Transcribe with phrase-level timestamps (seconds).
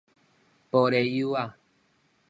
[0.71, 1.53] 玻璃幼仔